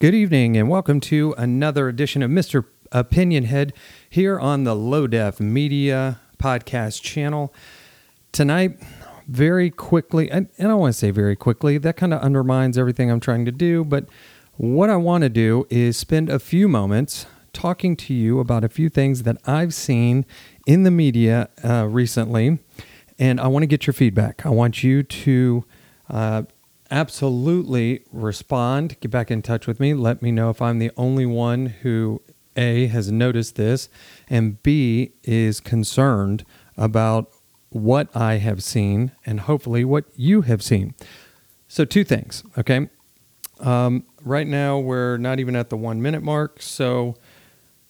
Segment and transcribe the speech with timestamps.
[0.00, 2.64] Good evening, and welcome to another edition of Mr.
[2.90, 3.74] Opinion Head
[4.08, 7.52] here on the Low Def Media podcast channel.
[8.32, 8.80] Tonight,
[9.28, 13.10] very quickly, and I don't want to say very quickly, that kind of undermines everything
[13.10, 14.06] I'm trying to do, but
[14.56, 18.70] what I want to do is spend a few moments talking to you about a
[18.70, 20.24] few things that I've seen
[20.66, 22.58] in the media uh, recently,
[23.18, 24.46] and I want to get your feedback.
[24.46, 25.64] I want you to
[26.08, 26.42] uh,
[26.90, 28.98] absolutely respond.
[29.00, 29.94] Get back in touch with me.
[29.94, 32.22] Let me know if I'm the only one who
[32.56, 33.88] A has noticed this
[34.28, 36.44] and B is concerned
[36.76, 37.30] about
[37.70, 40.94] what I have seen and hopefully what you have seen.
[41.68, 42.88] So, two things, okay?
[43.60, 47.16] Um, right now, we're not even at the one minute mark, so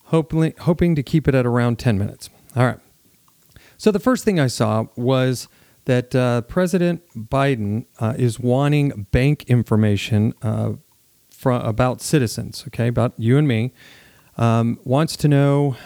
[0.05, 2.29] hopefully, hoping to keep it at around 10 minutes.
[2.55, 2.79] All right.
[3.79, 5.49] So, the first thing I saw was
[5.84, 10.73] that uh, President Biden uh, is wanting bank information uh,
[11.30, 13.73] from, about citizens, okay, about you and me,
[14.37, 15.77] um, wants to know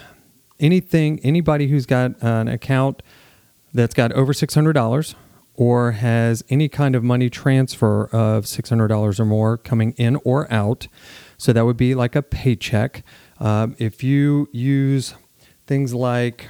[0.60, 3.02] anything, anybody who's got an account
[3.72, 5.14] that's got over $600
[5.56, 10.88] or has any kind of money transfer of $600 or more coming in or out.
[11.38, 13.04] So that would be like a paycheck.
[13.38, 15.14] Um, if you use
[15.66, 16.48] things like,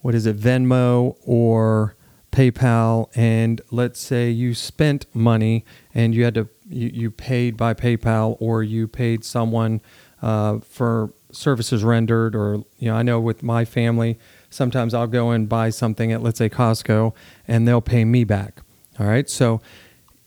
[0.00, 1.96] what is it, Venmo or
[2.32, 7.74] PayPal, and let's say you spent money and you had to you, you paid by
[7.74, 9.80] PayPal or you paid someone
[10.22, 14.18] uh, for services rendered, or you know, I know with my family,
[14.50, 17.14] sometimes I'll go and buy something at let's say Costco,
[17.46, 18.62] and they'll pay me back.
[18.98, 19.60] All right, so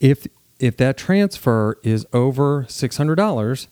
[0.00, 0.26] if
[0.58, 3.68] if that transfer is over six hundred dollars,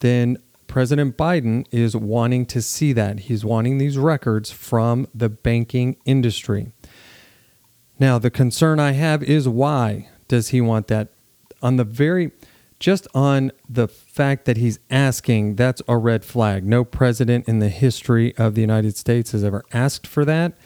[0.00, 3.20] then President Biden is wanting to see that.
[3.20, 6.72] He's wanting these records from the banking industry.
[7.98, 11.08] Now, the concern I have is why does he want that?
[11.60, 12.30] On the very,
[12.78, 16.64] just on the fact that he's asking, that's a red flag.
[16.64, 20.56] No president in the history of the United States has ever asked for that.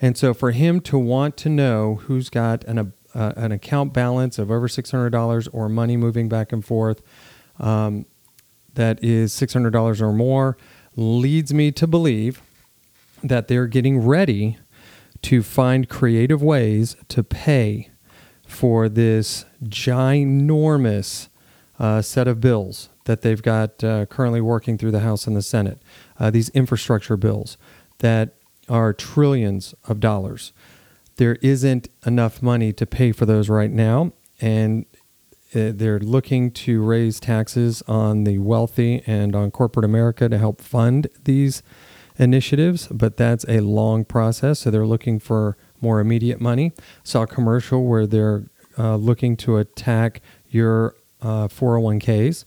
[0.00, 4.38] And so for him to want to know who's got an, uh, an account balance
[4.38, 7.02] of over $600 or money moving back and forth
[7.58, 8.06] um,
[8.74, 10.56] that is $600 or more
[10.96, 12.40] leads me to believe
[13.22, 14.56] that they're getting ready
[15.22, 17.90] to find creative ways to pay
[18.46, 21.28] for this ginormous
[21.78, 25.42] uh, set of bills that they've got uh, currently working through the House and the
[25.42, 25.80] Senate.
[26.18, 27.56] Uh, these infrastructure bills
[27.98, 28.34] that
[28.68, 30.52] are trillions of dollars.
[31.16, 34.86] There isn't enough money to pay for those right now, and
[35.54, 40.60] uh, they're looking to raise taxes on the wealthy and on corporate America to help
[40.60, 41.62] fund these
[42.20, 44.60] initiatives, but that's a long process.
[44.60, 46.72] So they're looking for more immediate money.
[47.02, 48.44] Saw a commercial where they're
[48.78, 52.44] uh, looking to attack your uh, 401ks,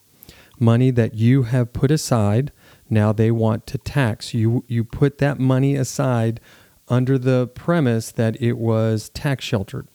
[0.60, 2.52] money that you have put aside.
[2.90, 4.64] Now they want to tax you.
[4.68, 6.40] You put that money aside
[6.88, 9.88] under the premise that it was tax sheltered.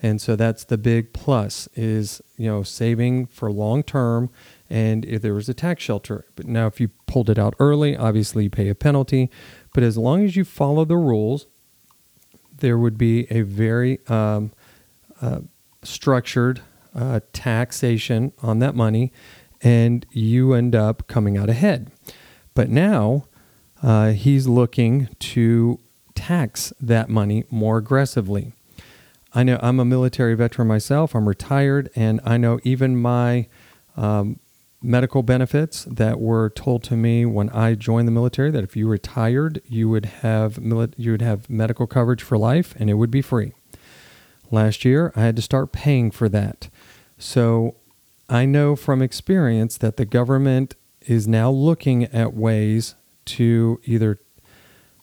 [0.00, 4.30] And so that's the big plus is, you know, saving for long term
[4.70, 6.26] and if there was a tax shelter.
[6.36, 9.30] But now, if you pulled it out early, obviously you pay a penalty.
[9.72, 11.46] But as long as you follow the rules,
[12.58, 14.52] there would be a very um,
[15.20, 15.40] uh,
[15.82, 16.60] structured
[16.94, 19.12] uh, taxation on that money,
[19.62, 21.90] and you end up coming out ahead.
[22.54, 23.24] But now
[23.82, 25.78] uh, he's looking to
[26.14, 28.52] tax that money more aggressively.
[29.32, 31.14] I know I'm a military veteran myself.
[31.14, 33.46] I'm retired, and I know even my
[33.96, 34.40] um,
[34.82, 38.88] medical benefits that were told to me when I joined the military that if you
[38.88, 40.58] retired, you would have
[40.96, 43.54] you would have medical coverage for life and it would be free.
[44.50, 46.68] Last year, I had to start paying for that.
[47.18, 47.76] So,
[48.30, 54.20] I know from experience that the government is now looking at ways to either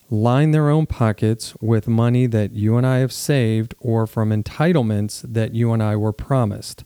[0.09, 5.21] line their own pockets with money that you and I have saved or from entitlements
[5.21, 6.83] that you and I were promised.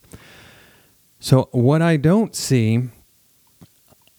[1.19, 2.83] So, what I don't see,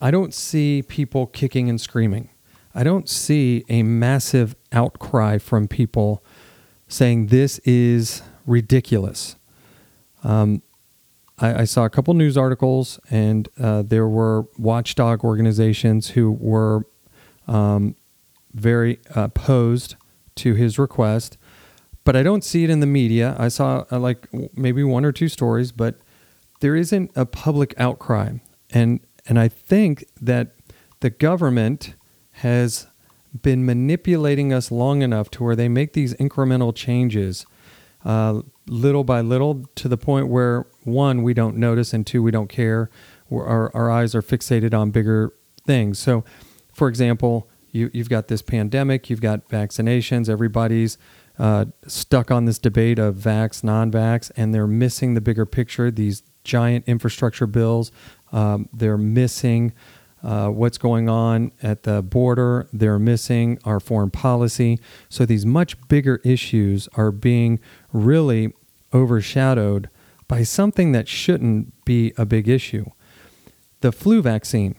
[0.00, 2.28] I don't see people kicking and screaming.
[2.74, 6.22] I don't see a massive outcry from people
[6.88, 9.36] saying this is ridiculous.
[10.22, 10.62] Um,
[11.38, 16.84] I, I, saw a couple news articles, and uh, there were watchdog organizations who were
[17.48, 17.96] um,
[18.52, 19.96] very opposed
[20.36, 21.38] to his request.
[22.04, 23.34] But I don't see it in the media.
[23.38, 25.96] I saw uh, like maybe one or two stories, but
[26.60, 28.32] there isn't a public outcry.
[28.70, 30.52] And, and I think that
[31.00, 31.94] the government
[32.32, 32.86] has
[33.42, 37.46] been manipulating us long enough to where they make these incremental changes
[38.04, 42.30] uh, little by little to the point where one, we don't notice, and two, we
[42.30, 42.88] don't care.
[43.30, 45.34] our, our eyes are fixated on bigger
[45.66, 45.98] things.
[45.98, 46.24] So,
[46.72, 50.98] for example, you, you've got this pandemic, you've got vaccinations, everybody's
[51.38, 55.90] uh, stuck on this debate of vax, non vax, and they're missing the bigger picture,
[55.90, 57.92] these giant infrastructure bills.
[58.32, 59.72] Um, they're missing
[60.22, 62.68] uh, what's going on at the border.
[62.72, 64.78] They're missing our foreign policy.
[65.08, 67.60] So these much bigger issues are being
[67.92, 68.52] really
[68.92, 69.88] overshadowed
[70.28, 72.86] by something that shouldn't be a big issue.
[73.80, 74.74] The flu vaccine.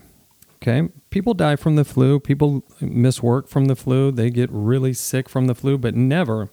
[0.61, 0.89] Okay.
[1.09, 2.19] People die from the flu.
[2.19, 4.11] People miss work from the flu.
[4.11, 6.49] They get really sick from the flu, but never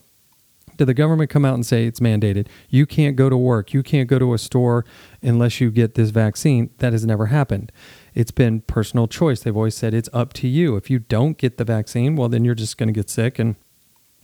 [0.76, 2.48] did the government come out and say it's mandated.
[2.68, 3.72] You can't go to work.
[3.72, 4.84] You can't go to a store
[5.22, 6.70] unless you get this vaccine.
[6.78, 7.72] That has never happened.
[8.14, 9.40] It's been personal choice.
[9.40, 10.76] They've always said it's up to you.
[10.76, 13.56] If you don't get the vaccine, well, then you're just going to get sick and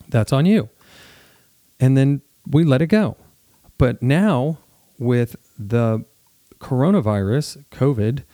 [0.09, 0.69] that's on you.
[1.81, 3.17] And then we let it go.
[3.79, 4.59] But now
[4.99, 6.05] with the
[6.59, 8.25] coronavirus, COVID,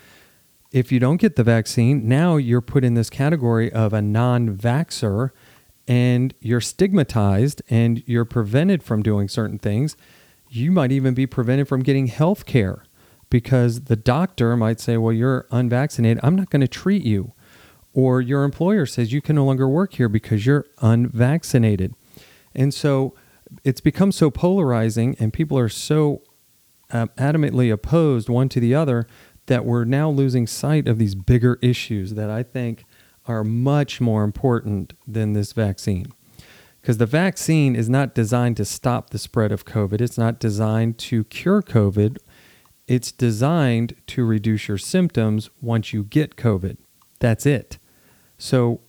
[0.73, 4.57] if you don't get the vaccine, now you're put in this category of a non
[4.57, 5.31] vaxxer
[5.90, 9.96] and you're stigmatized and you're prevented from doing certain things.
[10.48, 12.84] You might even be prevented from getting health care
[13.28, 16.20] because the doctor might say, Well, you're unvaccinated.
[16.22, 17.32] I'm not going to treat you.
[17.92, 21.96] Or your employer says you can no longer work here because you're unvaccinated.
[22.54, 23.16] And so
[23.64, 26.22] it's become so polarizing and people are so
[26.92, 29.08] um, adamantly opposed one to the other
[29.46, 32.84] that we're now losing sight of these bigger issues that I think
[33.26, 36.12] are much more important than this vaccine.
[36.81, 40.99] Because the vaccine is not designed to stop the spread of COVID, it's not designed
[40.99, 42.19] to cure COVID.
[42.87, 46.76] It's designed to reduce your symptoms once you get COVID.
[47.20, 47.78] That's it.
[48.37, 48.81] So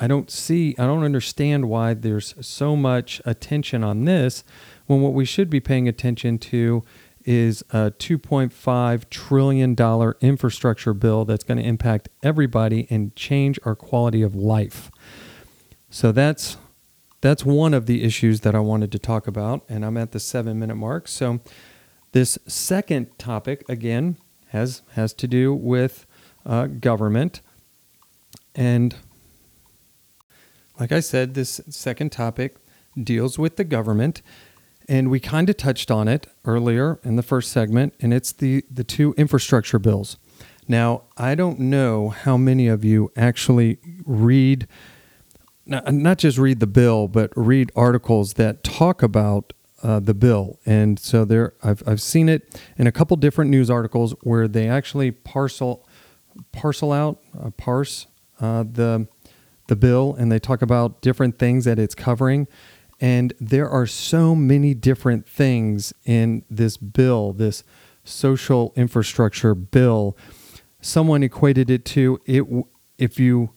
[0.00, 4.44] I don't see, I don't understand why there's so much attention on this
[4.86, 6.82] when what we should be paying attention to
[7.26, 14.22] is a $2.5 trillion infrastructure bill that's going to impact everybody and change our quality
[14.22, 14.90] of life.
[15.90, 16.56] So that's
[17.22, 20.20] that's one of the issues that I wanted to talk about, and I'm at the
[20.20, 21.08] seven minute mark.
[21.08, 21.40] So
[22.12, 24.16] this second topic again
[24.48, 26.06] has has to do with
[26.44, 27.40] uh, government,
[28.54, 28.94] and
[30.78, 32.56] like I said, this second topic
[33.02, 34.22] deals with the government
[34.88, 38.64] and we kind of touched on it earlier in the first segment, and it's the,
[38.70, 40.16] the two infrastructure bills.
[40.68, 44.66] Now, I don't know how many of you actually read,
[45.64, 49.52] not just read the bill, but read articles that talk about
[49.82, 50.58] uh, the bill.
[50.66, 54.68] And so there, I've, I've seen it in a couple different news articles where they
[54.68, 55.86] actually parcel,
[56.50, 58.06] parcel out, uh, parse
[58.40, 59.06] uh, the,
[59.68, 62.48] the bill, and they talk about different things that it's covering.
[63.00, 67.62] And there are so many different things in this bill, this
[68.04, 70.16] social infrastructure bill.
[70.80, 72.44] Someone equated it to it
[72.98, 73.50] if you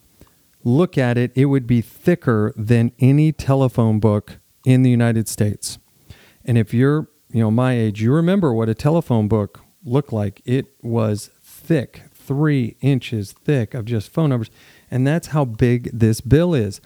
[0.64, 5.78] look at it, it would be thicker than any telephone book in the United States.
[6.44, 10.42] And if you're, you know, my age, you remember what a telephone book looked like.
[10.46, 14.50] It was thick, three inches thick of just phone numbers.
[14.92, 16.82] And that's how big this bill is.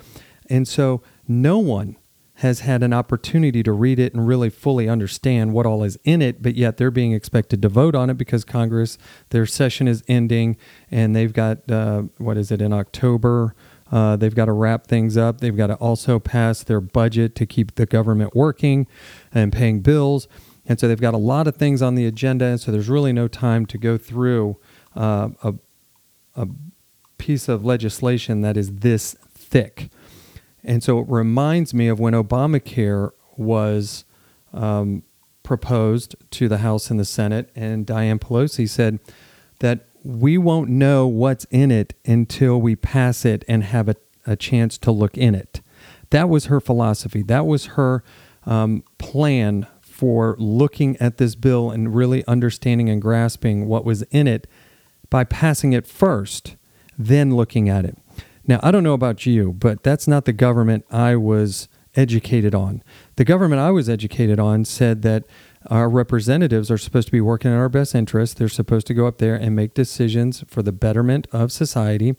[0.49, 1.95] And so no one
[2.43, 6.21] has had an opportunity to read it and really fully understand what all is in
[6.21, 8.97] it, but yet they're being expected to vote on it because Congress,
[9.29, 10.57] their session is ending
[10.91, 13.55] and they've got, uh, what is it, in October?
[13.89, 15.39] Uh, they've got to wrap things up.
[15.39, 18.87] They've got to also pass their budget to keep the government working
[19.33, 20.27] and paying bills.
[20.65, 22.43] And so they've got a lot of things on the agenda.
[22.43, 24.57] And so there's really no time to go through
[24.97, 25.53] uh, a,
[26.35, 26.47] a
[27.17, 29.89] piece of legislation that is this thick.
[30.63, 34.05] And so it reminds me of when Obamacare was
[34.53, 35.03] um,
[35.43, 38.99] proposed to the House and the Senate, and Dianne Pelosi said
[39.59, 44.35] that we won't know what's in it until we pass it and have a, a
[44.35, 45.61] chance to look in it.
[46.09, 47.23] That was her philosophy.
[47.23, 48.03] That was her
[48.45, 54.27] um, plan for looking at this bill and really understanding and grasping what was in
[54.27, 54.47] it
[55.09, 56.55] by passing it first,
[56.97, 57.97] then looking at it.
[58.45, 62.83] Now, I don't know about you, but that's not the government I was educated on.
[63.15, 65.25] The government I was educated on said that
[65.67, 68.37] our representatives are supposed to be working in our best interest.
[68.37, 72.15] They're supposed to go up there and make decisions for the betterment of society.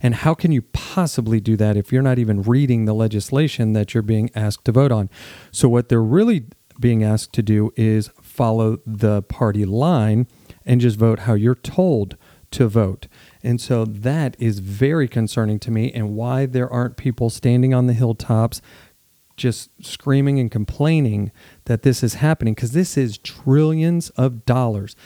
[0.00, 3.94] And how can you possibly do that if you're not even reading the legislation that
[3.94, 5.10] you're being asked to vote on?
[5.52, 6.46] So, what they're really
[6.80, 10.26] being asked to do is follow the party line
[10.64, 12.16] and just vote how you're told
[12.50, 13.08] to vote.
[13.42, 17.86] And so that is very concerning to me, and why there aren't people standing on
[17.86, 18.60] the hilltops
[19.36, 21.30] just screaming and complaining
[21.66, 24.96] that this is happening, because this is trillions of dollars.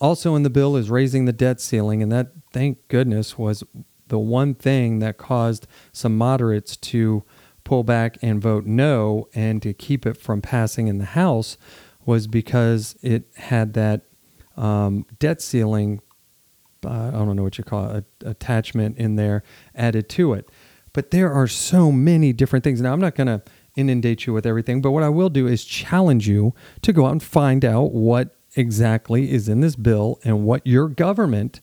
[0.00, 3.64] Also in the bill is raising the debt ceiling, and that, thank goodness, was
[4.08, 7.24] the one thing that caused some moderates to
[7.64, 11.56] pull back and vote no and to keep it from passing in the House
[12.04, 14.02] was because it had that
[14.56, 16.00] um, debt ceiling,
[16.84, 19.42] I don't know what you call it, a, attachment in there
[19.74, 20.48] added to it.
[20.92, 22.80] But there are so many different things.
[22.80, 23.42] Now, I'm not going to
[23.76, 27.12] inundate you with everything, but what I will do is challenge you to go out
[27.12, 31.60] and find out what exactly is in this bill and what your government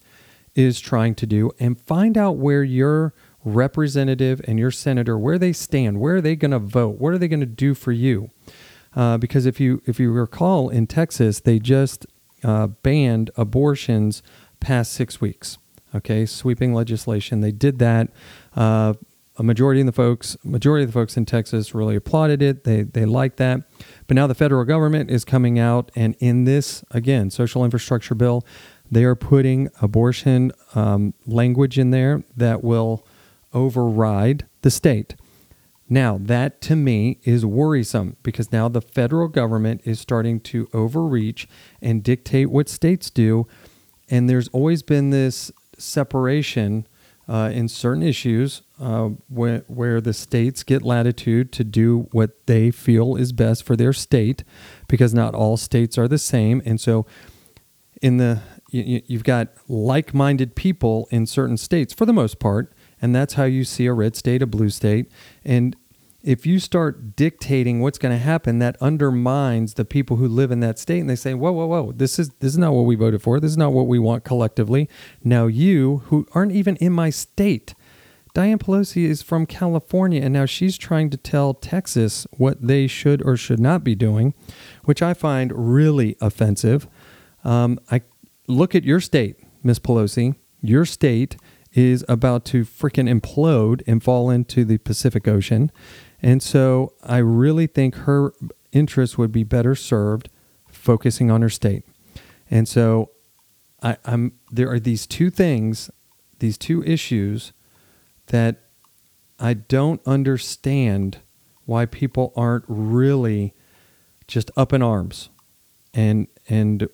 [0.55, 5.53] is trying to do and find out where your representative and your senator where they
[5.53, 8.29] stand where are they going to vote what are they going to do for you
[8.95, 12.05] uh, because if you if you recall in texas they just
[12.43, 14.21] uh, banned abortions
[14.59, 15.57] past six weeks
[15.95, 18.09] okay sweeping legislation they did that
[18.55, 18.93] uh,
[19.37, 22.83] a majority of the folks majority of the folks in texas really applauded it they
[22.83, 23.61] they liked that
[24.07, 28.45] but now the federal government is coming out and in this again social infrastructure bill
[28.91, 33.05] they are putting abortion um, language in there that will
[33.53, 35.15] override the state.
[35.87, 41.47] Now, that to me is worrisome because now the federal government is starting to overreach
[41.81, 43.47] and dictate what states do.
[44.09, 46.87] And there's always been this separation
[47.27, 52.71] uh, in certain issues uh, where, where the states get latitude to do what they
[52.71, 54.43] feel is best for their state
[54.87, 56.61] because not all states are the same.
[56.65, 57.05] And so,
[58.01, 62.73] in the you, you've got like minded people in certain states for the most part,
[63.01, 65.11] and that's how you see a red state, a blue state.
[65.43, 65.75] And
[66.21, 70.59] if you start dictating what's going to happen, that undermines the people who live in
[70.59, 71.91] that state, and they say, "Whoa, whoa, whoa!
[71.91, 73.39] This is this is not what we voted for.
[73.39, 74.89] This is not what we want collectively."
[75.23, 77.73] Now, you who aren't even in my state,
[78.33, 83.21] Diane Pelosi is from California, and now she's trying to tell Texas what they should
[83.25, 84.33] or should not be doing,
[84.83, 86.87] which I find really offensive.
[87.43, 88.01] Um, I
[88.47, 90.35] look at your state, Miss Pelosi.
[90.61, 91.37] Your state
[91.73, 95.71] is about to freaking implode and fall into the Pacific Ocean.
[96.21, 98.33] And so I really think her
[98.71, 100.29] interests would be better served
[100.67, 101.83] focusing on her state.
[102.49, 103.11] And so
[103.81, 105.89] I, am there are these two things,
[106.39, 107.53] these two issues
[108.27, 108.57] that
[109.39, 111.19] I don't understand
[111.65, 113.53] why people aren't really
[114.27, 115.29] just up in arms
[115.93, 116.87] and and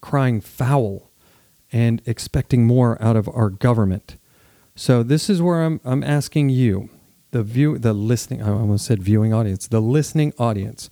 [0.00, 1.10] crying foul
[1.72, 4.16] and expecting more out of our government.
[4.76, 6.90] So this is where I'm, I'm asking you,
[7.34, 10.88] the view, the listening, I almost said viewing audience, the listening audience.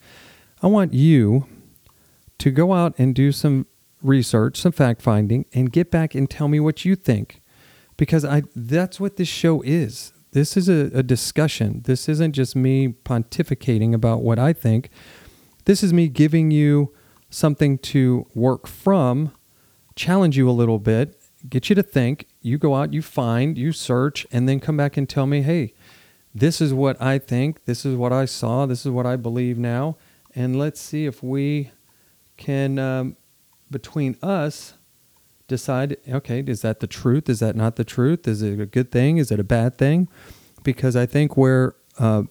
[0.61, 1.47] I want you
[2.39, 3.67] to go out and do some
[4.03, 7.41] research, some fact finding, and get back and tell me what you think.
[7.97, 10.13] Because I that's what this show is.
[10.33, 11.83] This is a, a discussion.
[11.85, 14.91] This isn't just me pontificating about what I think.
[15.67, 16.93] This is me giving you
[17.31, 19.31] something to work from,
[19.95, 22.27] challenge you a little bit, get you to think.
[22.41, 25.75] You go out, you find, you search, and then come back and tell me, hey,
[26.35, 29.59] this is what I think, this is what I saw, this is what I believe
[29.59, 29.97] now.
[30.35, 31.71] And let's see if we
[32.37, 33.17] can, um,
[33.71, 34.75] between us,
[35.49, 37.29] decide okay, is that the truth?
[37.29, 38.27] Is that not the truth?
[38.27, 39.19] Is it a good thing?
[39.19, 40.09] Is it a bad thing?
[40.63, 42.23] Because I think where uh,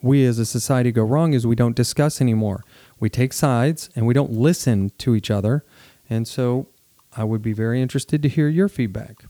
[0.00, 2.62] we as a society go wrong is we don't discuss anymore
[3.02, 5.64] we take sides and we don't listen to each other.
[6.08, 6.68] And so
[7.16, 9.24] I would be very interested to hear your feedback.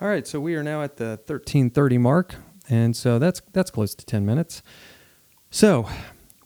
[0.00, 2.34] All right, so we are now at the 1330 mark,
[2.68, 4.62] and so that's that's close to 10 minutes.
[5.50, 5.88] So,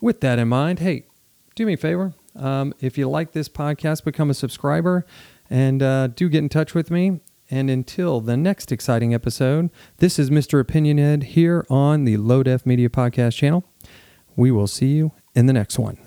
[0.00, 1.06] with that in mind, hey,
[1.54, 2.14] do me a favor.
[2.34, 5.06] Um, if you like this podcast, become a subscriber
[5.48, 7.20] and uh, do get in touch with me.
[7.50, 10.62] And until the next exciting episode, this is Mr.
[10.62, 13.64] Opinionhead here on the Low Def Media Podcast channel.
[14.34, 16.05] We will see you in the next one.